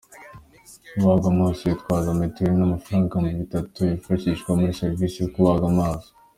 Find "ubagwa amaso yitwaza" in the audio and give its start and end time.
0.99-2.19